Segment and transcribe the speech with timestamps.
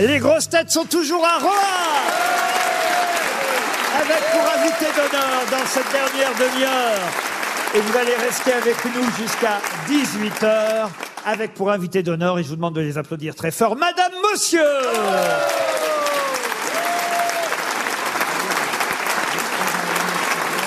[0.00, 1.50] Les grosses têtes sont toujours à Rouen
[4.00, 7.00] Avec pour invité d'honneur dans cette dernière demi-heure.
[7.74, 9.58] Et vous allez rester avec nous jusqu'à
[9.88, 10.88] 18h.
[11.26, 14.62] Avec pour invité d'honneur, et je vous demande de les applaudir très fort, Madame Monsieur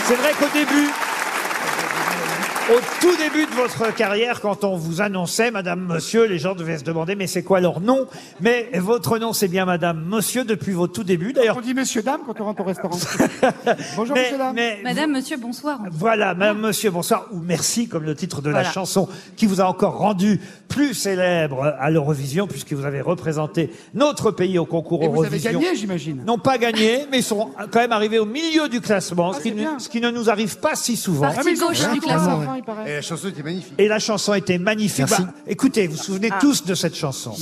[0.07, 0.89] C'est vrai qu'au début,
[2.71, 6.77] au tout début de votre carrière, quand on vous annonçait Madame Monsieur, les gens devaient
[6.77, 8.05] se demander mais c'est quoi leur nom?
[8.39, 11.33] Mais votre nom c'est bien Madame Monsieur depuis vos tout débuts.
[11.33, 12.97] D'ailleurs, On dit monsieur, dame quand on rentre au restaurant.
[13.97, 14.55] Bonjour mais, monsieur, dame.
[14.55, 15.79] mais Madame, monsieur, bonsoir.
[15.91, 18.71] voilà, Madame Monsieur, bonsoir ou merci comme le titre de la Voilà.
[18.71, 24.31] chanson qui vous a encore rendu plus célèbre à l'Eurovision puisque vous avez représenté notre
[24.31, 25.59] pays au concours Et vous avez Eurovision.
[25.59, 26.23] gagné, j'imagine.
[26.25, 29.41] Non pas gagné, mais ils sont quand même arrivés au milieu du classement, ce, Ah,
[29.41, 29.79] qui c'est ne, bien.
[29.79, 31.21] ce qui ne nous arrive pas si souvent.
[31.23, 32.39] Parti Ah, mais ils ont gauche fait un du tour classement.
[32.39, 32.89] la fin, il paraît.
[32.89, 33.73] Et la chanson était magnifique.
[33.77, 35.05] Et la chanson était magnifique.
[35.09, 35.23] Merci.
[35.23, 37.35] Bah, écoutez, vous vous souvenez tous de cette chanson.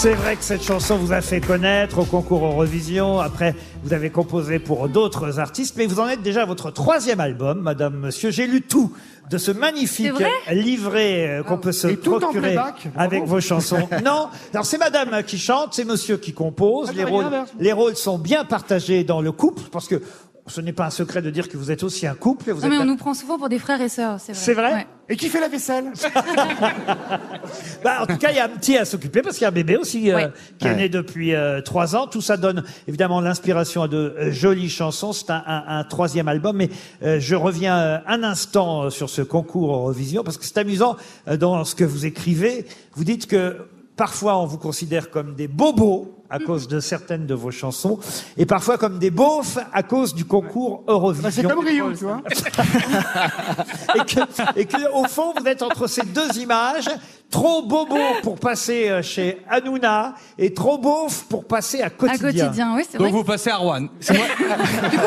[0.00, 3.18] C'est vrai que cette chanson vous a fait connaître au concours Eurovision.
[3.18, 7.18] Après, vous avez composé pour d'autres artistes, mais vous en êtes déjà à votre troisième
[7.18, 8.30] album, Madame Monsieur.
[8.30, 8.92] J'ai lu tout
[9.28, 10.12] de ce magnifique
[10.52, 12.56] livret euh, qu'on peut se procurer
[12.96, 13.88] avec vos chansons.
[14.04, 16.90] non, alors c'est Madame qui chante, c'est Monsieur qui compose.
[16.90, 17.26] Ah, Les rôles,
[17.58, 20.00] les rôles sont bien partagés dans le couple, parce que
[20.48, 22.50] ce n'est pas un secret de dire que vous êtes aussi un couple.
[22.50, 24.40] et Vous Non, mais on nous prend souvent pour des frères et sœurs, c'est vrai.
[24.42, 24.86] C'est vrai Ouais.
[25.10, 25.86] Et qui fait la vaisselle?
[27.82, 29.48] Bah, en tout cas, il y a un petit à s'occuper parce qu'il y a
[29.48, 30.28] un bébé aussi euh, Ouais.
[30.58, 32.06] qui est né depuis euh, trois ans.
[32.06, 35.12] Tout ça donne évidemment l'inspiration à de euh, jolies chansons.
[35.12, 36.68] C'est un, un- un troisième album, mais
[37.02, 40.96] euh, je reviens euh, un instant euh, sur ce concours Eurovision parce que c'est amusant
[41.28, 42.66] euh, dans ce que vous écrivez.
[42.94, 43.56] Vous dites que
[43.96, 47.98] parfois on vous considère comme des bobos à cause de certaines de vos chansons
[48.36, 52.04] et parfois comme des beaufs à cause du concours Eurovision bah, C'est comme Rio, tu
[52.04, 52.22] vois.
[53.94, 54.20] et que,
[54.60, 56.88] et que, au fond, vous êtes entre ces deux images,
[57.30, 62.46] trop bobo pour passer euh, chez Hanouna et trop beauf pour passer à À quotidien.
[62.46, 63.06] quotidien, oui, c'est vrai.
[63.08, 63.80] Donc vous passez à Rouen.
[63.80, 64.14] Du coup,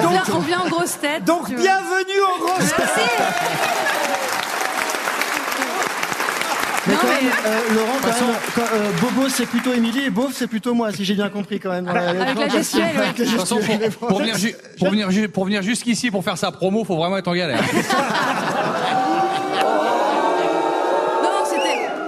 [0.04, 1.24] on vient, on vient en grosse tête.
[1.24, 1.62] Donc, tu vois.
[1.64, 2.90] bienvenue aux grosses têtes.
[6.88, 10.06] Mais Non, quand mais- même, euh, Laurent, quand même, quand, euh, Bobo c'est plutôt Émilie
[10.06, 11.88] et Beauf c'est plutôt moi, si j'ai bien compris quand même.
[11.88, 13.04] Avec la gestuelle, ouais.
[13.04, 13.92] Avec la De toute façon, gestuelle.
[13.92, 16.96] pour, pour venir, ju- pour, venir, ju- pour venir jusqu'ici pour faire sa promo, faut
[16.98, 17.62] vraiment être en galère.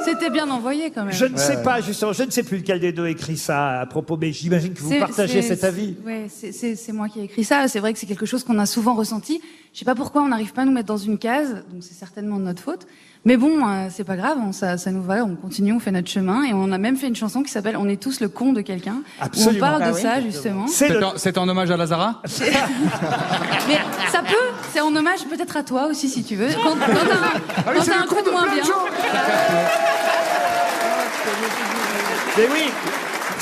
[0.06, 1.14] C'était- bien envoyé quand même.
[1.14, 3.86] Je ne sais pas, justement, je ne sais plus lequel des deux écrit ça à
[3.86, 5.96] propos, mais j'imagine que vous partagez cet avis.
[6.30, 7.68] C'est c'est moi qui ai écrit ça.
[7.68, 9.42] C'est vrai que c'est quelque chose qu'on a souvent ressenti.
[9.74, 11.96] Je sais pas pourquoi on n'arrive pas à nous mettre dans une case, donc c'est
[11.96, 12.86] certainement de notre faute.
[13.26, 15.90] Mais bon, euh, c'est pas grave, on- ça, ça nous va, on continue, on fait
[15.92, 18.30] notre chemin, et on a même fait une chanson qui s'appelle On est tous le
[18.30, 18.98] con de quelqu'un.
[18.98, 19.60] Où on Absolument.
[19.60, 20.02] parle Ah de oui.
[20.02, 20.68] ça justement.
[20.68, 22.22] C'est le- en, c'est en hommage à Lazara
[23.68, 23.80] Mais
[24.12, 24.36] ça peut,
[24.72, 26.50] c'est en hommage peut-être à toi aussi si tu veux.
[26.54, 28.44] Quand, quand t'as un, Ah oui, quand c'est t'as le un con truc de moins
[28.44, 28.66] plein de bien.
[28.66, 28.74] gens.
[32.38, 32.72] Mais oui,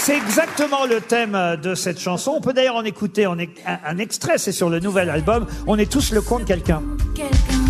[0.04, 2.34] c'est exactement le thème de cette chanson.
[2.36, 3.38] On peut d'ailleurs en écouter un,
[3.86, 5.46] un extrait, c'est sur le nouvel album.
[5.68, 6.82] On est tous le con de quelqu'un.
[7.14, 7.62] quelqu'un.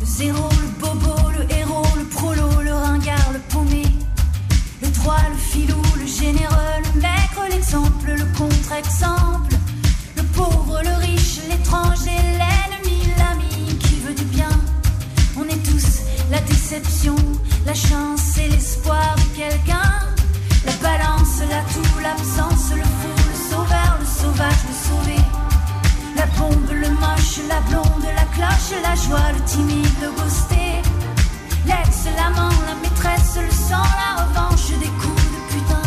[0.00, 3.84] Le zéro, le bobo, le héros, le prolo, le ringard, le paumé.
[4.82, 9.54] Le droit, le filou, le généreux, le maigre, l'exemple, le contre-exemple.
[10.16, 12.18] Le pauvre, le riche, l'étranger,
[32.16, 35.82] l'amant, la maîtresse, le sang, la revanche, des coups de putain.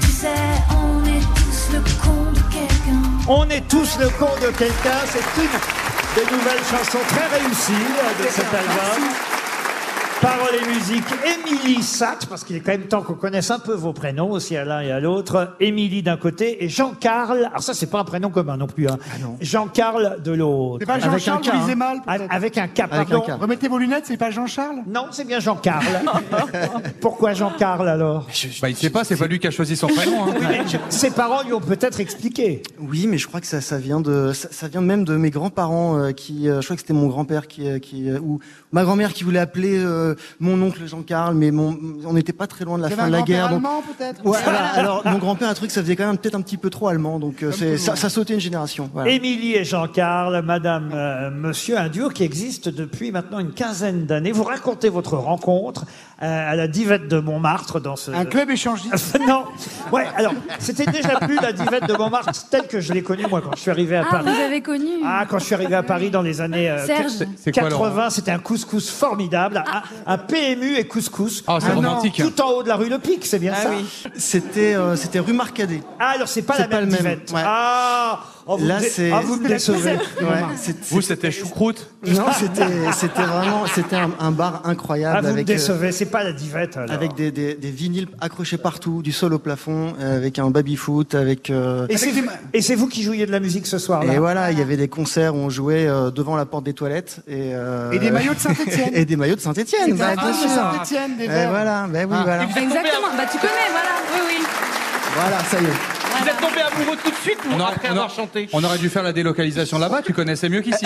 [0.00, 3.02] Tu sais, on est tous le con de quelqu'un.
[3.28, 5.00] On est tous le con de quelqu'un.
[5.06, 5.58] C'est une
[6.16, 7.88] des nouvelles chansons très réussies
[8.22, 9.37] de cet album.
[10.20, 13.74] Paroles et musique, Émilie Satt, parce qu'il est quand même temps qu'on connaisse un peu
[13.74, 15.54] vos prénoms aussi à l'un et à l'autre.
[15.60, 17.44] Émilie d'un côté et Jean-Carl.
[17.44, 18.88] Alors ça, c'est pas un prénom commun non plus.
[18.88, 18.98] Hein.
[19.40, 20.78] Jean-Carl de l'autre.
[20.80, 21.50] C'est pas Jean-Charles K, ou
[21.82, 21.94] hein.
[22.04, 23.22] Peut-être Avec un K, Avec pardon.
[23.28, 23.40] un K.
[23.40, 24.78] Remettez vos lunettes, c'est pas Jean-Charles?
[24.88, 25.84] Non, c'est bien Jean-Carl.
[27.00, 28.26] Pourquoi Jean-Carl alors?
[28.60, 30.24] Bah il sait pas, c'est pas lui qui a choisi son prénom.
[30.24, 30.34] hein.
[30.34, 32.62] Oui, mais je- Ses parents lui ont peut-être expliqué.
[32.80, 35.30] Oui, mais je crois que ça, ça vient de, ça, ça vient même de mes
[35.30, 38.40] grands-parents euh, qui, euh, je crois que c'était mon grand-père qui, euh, qui, euh, ou
[38.72, 39.78] ma grand-mère qui voulait appeler
[40.08, 43.08] euh, mon oncle Jean-Carl, mais mon, on n'était pas très loin de la fin de
[43.14, 43.48] un la guerre.
[43.48, 44.66] Donc, allemand, peut-être Ouais, voilà.
[44.74, 46.88] Alors, mon grand-père a trouvé que ça faisait quand même peut-être un petit peu trop
[46.88, 48.90] allemand, donc euh, c'est, ça, ça sautait une génération.
[48.92, 49.10] Voilà.
[49.10, 54.32] Émilie et Jean-Carl, Madame, euh, Monsieur, un duo qui existe depuis maintenant une quinzaine d'années.
[54.32, 55.84] Vous racontez votre rencontre
[56.22, 58.10] euh, à la Divette de Montmartre dans ce...
[58.10, 59.18] Un club échangiste?
[59.28, 59.44] non,
[59.92, 60.06] ouais.
[60.16, 63.54] Alors, c'était déjà plus la Divette de Montmartre telle que je l'ai connue moi quand
[63.54, 64.30] je suis arrivé à Ah, Paris.
[64.34, 67.12] vous avez connu Ah, quand je suis arrivé à Paris dans les années euh, Serge.
[67.12, 71.42] C'est- c'est quoi, 80, c'était un couscous formidable, un, un PMU et couscous.
[71.46, 72.16] Ah, c'est Ah, romantique.
[72.16, 73.70] Tout en haut de la rue Le Pic, c'est bien ça
[74.16, 75.82] C'était, euh, c'était rue Marcadet.
[75.98, 77.32] Ah, alors c'est pas C'est la pas même le même, Divette.
[77.32, 77.42] ouais.
[77.44, 79.92] Ah, oh, vous, Là, me c'est- ah, vous me décevez.
[80.20, 81.88] Ouais, Vous, c'était choucroute.
[82.06, 86.06] Non, c'était, vraiment, c'était un, un bar incroyable Ah, vous me avec, euh, décevez, c'est
[86.06, 86.76] pas la Divette.
[86.76, 86.90] alors.
[86.94, 91.14] avec des, des, des vinyles accrochés partout, du sol au plafond, euh, avec un baby-foot,
[91.14, 91.50] avec.
[91.50, 92.12] euh, Et c'est,
[92.72, 94.88] et vous qui jouiez de la musique ce soir-là et voilà, il y avait des
[94.88, 98.34] concerts où on jouait euh, devant la porte des toilettes et, euh, Et des maillots
[98.34, 98.90] de Saint-Étienne.
[98.94, 99.80] et des maillots de Saint-Étienne.
[99.86, 100.48] C'était Bah, club de sûr.
[100.50, 101.50] Saint-Étienne, des Et verts.
[101.50, 102.42] voilà, bah oui, voilà.
[102.44, 103.10] Exactement.
[103.16, 103.94] Bah, tu connais, voilà.
[104.14, 104.44] Oui, oui.
[105.14, 105.97] Voilà, ça y est.
[106.28, 108.62] Vous êtes tombé amoureux tout de suite ou aurait, après on avoir aurait- chanté on
[108.62, 110.84] aurait dû faire la délocalisation là-bas, tu connaissais mieux qu'ici.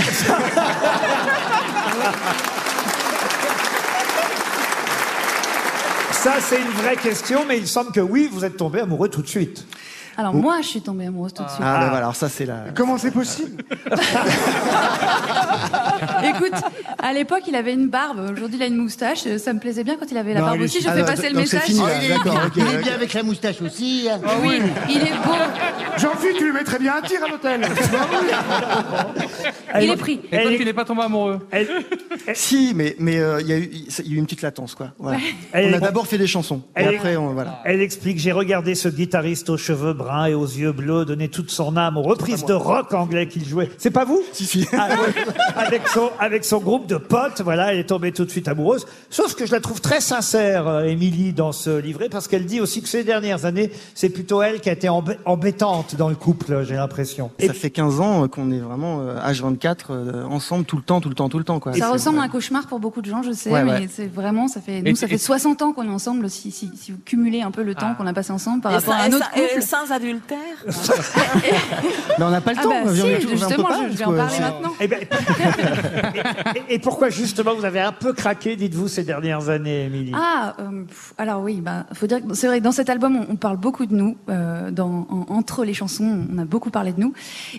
[6.12, 9.22] Ça, c'est une vraie question, mais il semble que oui, vous êtes tombé amoureux tout
[9.22, 9.66] de suite.
[10.22, 11.60] Alors, moi, je suis tombée amoureuse tout de suite.
[11.64, 12.66] Ah, bah voilà, alors ça c'est la.
[12.76, 13.64] Comment c'est possible?
[16.24, 16.52] Écoute,
[17.02, 18.20] à l'époque, il avait une barbe.
[18.32, 19.24] Aujourd'hui, il a une moustache.
[19.38, 20.80] Ça me plaisait bien quand il avait la Non, barbe il est- aussi.
[20.80, 21.70] Je Ah, fais donc- passer le donc c'est message.
[21.74, 22.46] fini, là, il, est d'accord, bien.
[22.46, 22.82] ok, Il est ok.
[22.84, 24.08] bien avec la moustache aussi.
[24.08, 24.20] hein.
[24.44, 25.34] Oui, il est beau.
[25.98, 27.62] Jean-Philippe, tu lui mettrais bien un tir à l'hôtel.
[29.80, 30.20] Il est pris.
[30.30, 31.40] Et toi, Elle- tu n'es pas tombé amoureux.
[31.50, 31.66] Elle,
[32.34, 34.74] Si, mais mais euh, il y a eu il y a eu une petite latence
[34.74, 34.88] quoi.
[34.98, 35.18] Voilà.
[35.52, 37.60] Elle- On a d'abord fait des chansons et Elle- après on voilà.
[37.64, 41.50] elle explique J'ai regardé ce guitariste aux cheveux bruns et aux yeux bleus donner toute
[41.50, 43.70] son âme aux reprises de rock anglais qu'il jouait.
[43.78, 44.66] C'est pas vous Si si.
[44.72, 44.88] Ah,
[45.56, 48.86] avec son avec son groupe de potes, voilà, elle est tombée tout de suite amoureuse.
[49.10, 52.60] Sauf que je la trouve très sincère, euh, Émilie, dans ce livret, parce qu'elle dit
[52.60, 56.14] aussi que ces dernières années, c'est plutôt elle qui a été embê- embêtante dans le
[56.14, 57.30] couple, j'ai l'impression.
[57.38, 60.82] Et Ça fait 15 ans euh, qu'on est vraiment euh, H24 euh, ensemble tout le
[60.82, 61.72] temps, tout le temps, tout le temps quoi.
[61.74, 63.88] Ça ressemble à un cauchemar pour beaucoup de gens, je sais, Ouais, mais ouais.
[63.92, 66.28] c'est vraiment, ça fait, Et- nous, ça fait 60 ans qu'on est ensemble.
[66.30, 68.76] Si, si, si vous cumulez un peu le temps qu'on a passé ensemble par Et,
[68.76, 69.62] rapport à un autre et couple.
[69.62, 70.38] sans adultère
[72.18, 72.70] Mais on n'a pas le Ah temps.
[72.70, 74.72] bah on est si, justement, je, je vais en parler maintenant.
[74.80, 74.98] Eh ben,
[76.68, 80.12] et, et pourquoi justement vous avez un peu craqué, dites-vous, ces dernières années, Émilie?
[80.14, 80.84] Ah, euh,
[81.18, 83.56] alors oui, bah, faut dire que c'est vrai que dans cet album, on, on parle
[83.56, 84.16] beaucoup de nous.
[84.28, 87.12] euh, dans, en- entre les chansons, on a beaucoup parlé de nous.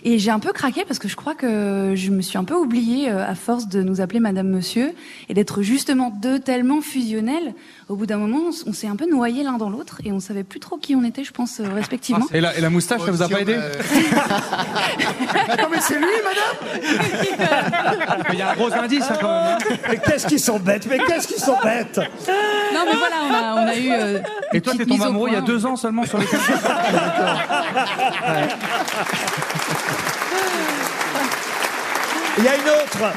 [0.04, 2.54] Et j'ai un peu craqué parce que je crois que je me suis un peu
[2.54, 4.92] oubliée euh, à force de nous appeler Madame Monsieur
[5.28, 7.54] et d'être justement deux tellement fusionnels.
[7.88, 10.44] Au bout d'un moment, on, s'est un peu noyés l'un dans l'autre et on savait
[10.44, 11.64] plus trop qui on était, je pense, euh,
[12.24, 12.28] respectivement.
[12.32, 13.54] Et la, et la moustache, ça vous a pas aidé
[15.48, 16.56] Attends, mais c'est lui, madame
[18.32, 19.58] Il y a un gros indice hein, quand même.
[19.60, 19.76] hein.
[19.90, 23.54] Mais qu'est-ce qu'ils sont bêtes Mais qu'est-ce qu'ils sont bêtes Non, mais voilà, on a,
[23.62, 23.90] on a eu.
[23.92, 24.18] euh,
[24.52, 26.26] Et toi, t'es tombé amoureux il y a deux ans seulement sur les
[32.38, 33.12] Il y a une autre,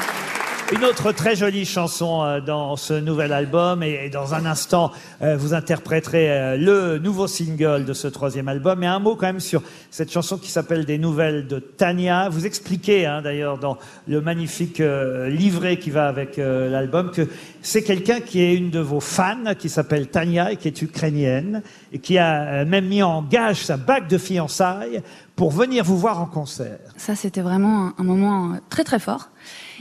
[0.70, 4.92] une autre très jolie chanson euh, dans ce nouvel album et, dans un instant,
[5.22, 8.82] euh, vous interpréterez euh, le nouveau single de ce troisième album.
[8.82, 12.28] Et un mot quand même sur cette chanson qui s'appelle Des nouvelles de Tania.
[12.28, 14.82] Vous expliquez hein, d'ailleurs dans le magnifique
[15.28, 17.26] livret qui va avec l'album que
[17.62, 21.62] c'est quelqu'un qui est une de vos fans qui s'appelle Tania et qui est ukrainienne
[21.92, 25.02] et qui a même mis en gage sa bague de fiançailles
[25.38, 26.78] pour venir vous voir en concert.
[26.96, 29.30] Ça, c'était vraiment un, moment très très fort.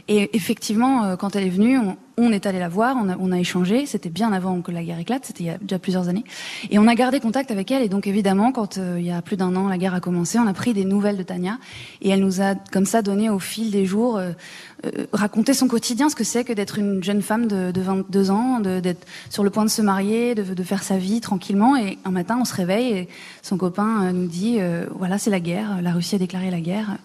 [0.08, 3.18] Et effectivement, euh, quand elle est venue, on, on est allé la voir, on a,
[3.20, 3.86] on a échangé.
[3.86, 6.24] C'était bien avant que la guerre éclate, c'était il y a déjà plusieurs années.
[6.72, 7.84] Et on a gardé contact avec elle.
[7.84, 10.40] Et donc évidemment, quand euh, il y a plus d'un an, la guerre a commencé,
[10.40, 11.60] on a pris des nouvelles de Tania.
[12.02, 14.32] Et elle nous a comme ça donné au fil des jours, euh,
[14.86, 18.32] euh, raconté son quotidien, ce que c'est que d'être une jeune femme de, de 22
[18.32, 21.76] ans, d'être sur le point de se marier, de, de faire sa vie tranquillement.
[21.76, 23.10] Et un matin, on se réveille et
[23.42, 26.60] son copain euh, nous dit, euh, voilà, c'est la guerre, la Russie a déclaré la
[26.60, 26.98] guerre.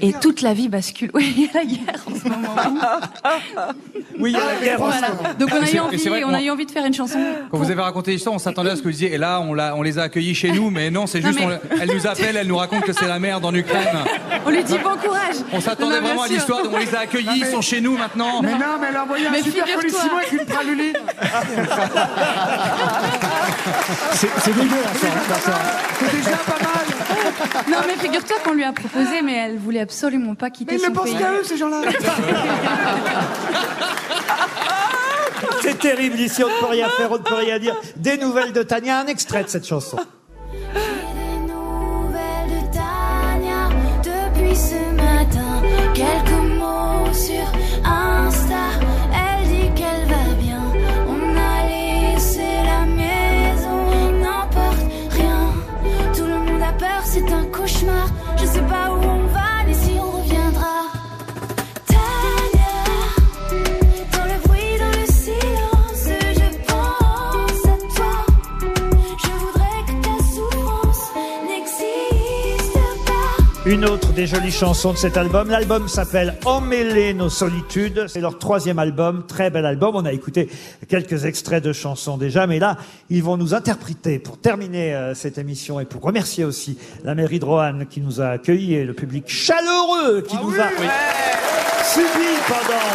[0.00, 1.10] et toute la vie bascule.
[1.20, 2.54] Oui, il y a la guerre en ce moment.
[4.18, 5.08] Oui, il y a la guerre en ce Voilà.
[5.38, 7.18] Donc on a eu envie, vrai on a eu envie de faire une chanson.
[7.50, 9.82] Quand vous avez raconté l'histoire, on s'attendait à ce que vous disiez, et là, on,
[9.82, 12.36] les a accueillis chez nous, mais non, c'est Non, juste, mais- on- elle nous appelle,
[12.36, 13.86] elle nous raconte que c'est la merde en Ukraine.
[14.46, 15.36] On lui dit bon courage.
[15.52, 18.40] On s'attendait vraiment à l'histoire, on les a accueillis, ils sont chez nous maintenant.
[18.42, 19.82] Mais non, mais elle a envoyé un Mais super figure-toi.
[19.82, 20.92] colissimo avec une praluline.
[24.12, 25.00] C'est c'est dégueulasse.
[25.44, 25.52] ça.
[25.98, 27.70] C'est déjà pas mal.
[27.70, 30.84] Non mais figure-toi qu'on lui a proposé, mais elle voulait absolument pas quitter Mais ils
[30.84, 31.18] son ne pensent pays.
[31.18, 31.80] qu'à eux, ces gens-là.
[35.80, 37.76] Terrible ici, on ne peut rien faire, on ne peut rien dire.
[37.96, 39.96] Des nouvelles de Tania, un extrait de cette chanson.
[73.70, 75.48] Une autre des jolies chansons de cet album.
[75.48, 78.06] L'album s'appelle Emmêler nos solitudes.
[78.08, 79.24] C'est leur troisième album.
[79.28, 79.94] Très bel album.
[79.94, 80.48] On a écouté
[80.88, 82.48] quelques extraits de chansons déjà.
[82.48, 82.78] Mais là,
[83.10, 87.38] ils vont nous interpréter pour terminer euh, cette émission et pour remercier aussi la mairie
[87.38, 90.68] de Roanne qui nous a accueillis et le public chaleureux qui nous a
[91.84, 92.90] suivis pendant,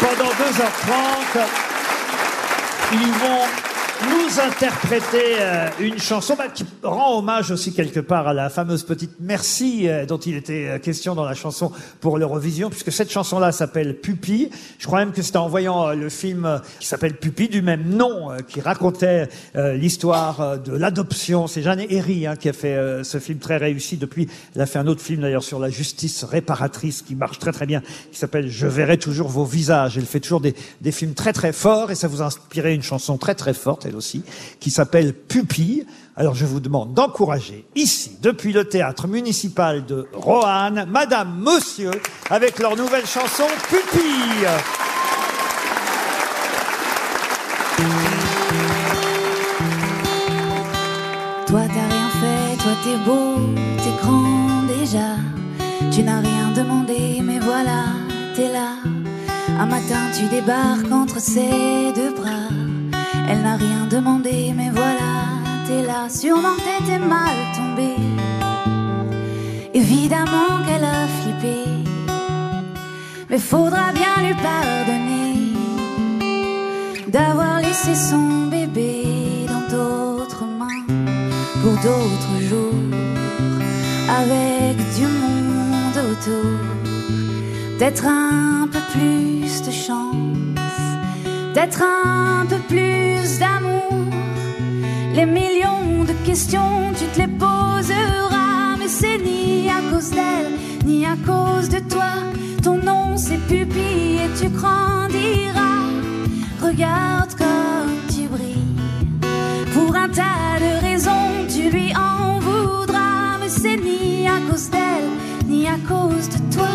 [0.00, 1.46] pendant 2h30.
[2.90, 3.67] Ils vont
[4.02, 8.84] nous interpréter euh, une chanson bah, qui rend hommage aussi quelque part à la fameuse
[8.84, 13.10] petite Merci euh, dont il était euh, question dans la chanson pour l'Eurovision, puisque cette
[13.10, 14.50] chanson-là s'appelle Pupille.
[14.78, 17.62] Je crois même que c'était en voyant euh, le film euh, qui s'appelle Pupille du
[17.62, 21.46] même nom, qui racontait l'histoire de l'adoption.
[21.46, 23.96] C'est Jeanne Herry hein, qui a fait ce film très réussi.
[23.96, 27.52] Depuis, elle a fait un autre film d'ailleurs sur la justice réparatrice qui marche très
[27.52, 29.98] très bien, qui s'appelle Je verrai toujours vos visages.
[29.98, 32.82] Elle fait toujours des, des films très très forts et ça vous a inspiré une
[32.82, 34.22] chanson très très forte, aussi,
[34.60, 35.86] qui s'appelle Pupille.
[36.16, 41.92] Alors je vous demande d'encourager ici, depuis le théâtre municipal de Roanne, Madame, Monsieur,
[42.28, 44.48] avec leur nouvelle chanson Pupille.
[51.46, 53.36] Toi t'as rien fait, toi t'es beau,
[53.78, 55.16] t'es grand déjà.
[55.92, 57.84] Tu n'as rien demandé, mais voilà,
[58.34, 58.74] t'es là.
[59.60, 62.67] Un matin tu débarques entre ses deux bras.
[63.30, 65.10] Elle n'a rien demandé, mais voilà,
[65.66, 66.08] t'es là.
[66.08, 67.94] Sûrement t'étais mal tombé.
[69.74, 71.56] Évidemment qu'elle a flippé.
[73.28, 75.52] Mais faudra bien lui pardonner
[77.08, 80.86] d'avoir laissé son bébé dans d'autres mains
[81.62, 82.72] pour d'autres jours
[84.08, 86.58] avec du monde autour.
[87.78, 90.07] D'être un peu plus de chance,
[91.54, 94.04] d'être un peu plus d'amour.
[95.14, 100.52] Les millions de questions, tu te les poseras, mais c'est ni à cause d'elle,
[100.84, 102.12] ni à cause de toi.
[102.62, 105.84] Ton nom c'est pupille et tu grandiras.
[106.62, 108.76] Regarde comme tu brilles.
[109.74, 113.38] Pour un tas de raisons, tu lui en voudras.
[113.40, 115.10] Mais c'est ni à cause d'elle,
[115.46, 116.74] ni à cause de toi.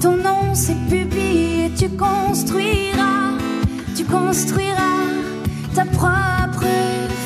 [0.00, 2.87] Ton nom c'est pupille et tu construiras.
[4.28, 5.08] Construiras
[5.74, 6.66] ta propre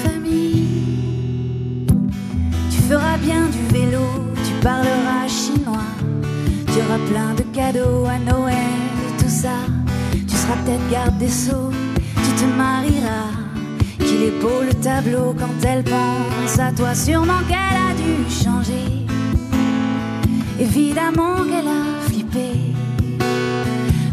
[0.04, 1.84] famille.
[2.70, 4.06] Tu feras bien du vélo,
[4.36, 5.90] tu parleras chinois.
[6.68, 8.78] Tu auras plein de cadeaux à Noël
[9.08, 9.56] et tout ça.
[10.12, 11.72] Tu seras peut-être garde des sceaux,
[12.24, 13.32] tu te marieras.
[13.98, 16.94] Qu'il est beau le tableau quand elle pense à toi.
[16.94, 18.86] Sûrement qu'elle a dû changer.
[20.60, 22.50] Évidemment qu'elle a flippé.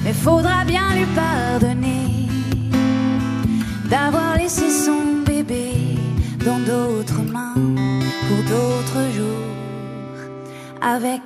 [0.03, 2.09] Mais faudra bien lui pardonner
[3.89, 5.72] d'avoir laissé son bébé
[6.46, 7.53] dans d'autres mains
[8.27, 9.50] pour d'autres jours
[10.81, 11.22] avec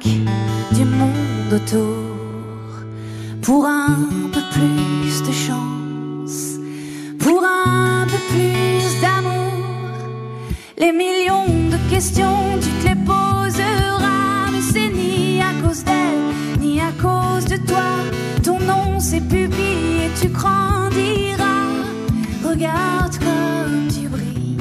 [0.71, 2.13] du monde autour
[3.41, 3.97] pour un
[4.31, 6.57] peu plus de chance,
[7.19, 9.51] pour un peu plus d'amour.
[10.77, 16.79] Les millions de questions, tu te les poseras, mais c'est ni à cause d'elle, ni
[16.79, 17.83] à cause de toi.
[18.43, 18.97] Ton nom
[19.29, 21.32] pupille et tu grandiras.
[22.53, 24.57] Regarde comme tu brilles.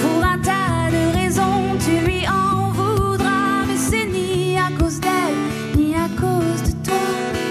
[0.00, 5.40] Pour un tas de raisons, tu lui en voudras, mais c'est ni à cause d'elle,
[5.76, 6.94] ni à cause de toi.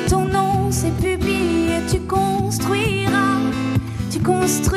[0.08, 0.70] Ton nom
[1.02, 3.40] pupille et tu construiras,
[4.10, 4.71] tu construiras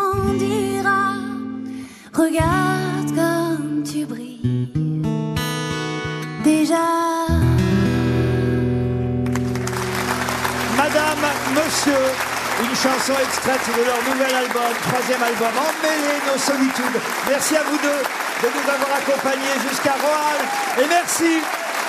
[0.00, 1.14] tu grandiras.
[2.12, 4.68] Regarde comme tu brilles.
[6.44, 6.86] Déjà.
[10.76, 12.04] Madame, Monsieur,
[12.62, 17.00] une chanson extraite de leur nouvel album, troisième album, Emmêler nos solitudes.
[17.28, 18.02] Merci à vous deux
[18.42, 20.46] de nous avoir accompagnés jusqu'à Roanne.
[20.80, 21.42] Et merci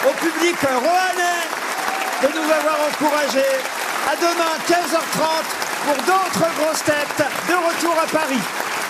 [0.05, 1.41] au public roannais
[2.21, 3.55] de nous avoir encouragés.
[4.11, 7.23] À demain, 15h30, pour d'autres grosses têtes
[7.75, 8.80] retour à Paris.